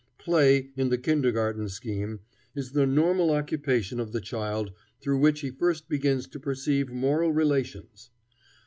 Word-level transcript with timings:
Play, 0.17 0.71
in 0.75 0.89
the 0.89 0.97
kindergarten 0.97 1.69
scheme, 1.69 2.21
is 2.55 2.71
the 2.71 2.87
"normal 2.87 3.29
occupation 3.29 3.99
of 3.99 4.13
the 4.13 4.19
child 4.19 4.71
through 4.99 5.19
which 5.19 5.41
he 5.41 5.51
first 5.51 5.87
begins 5.89 6.25
to 6.29 6.39
perceive 6.39 6.89
moral 6.89 7.31
relations." 7.31 8.09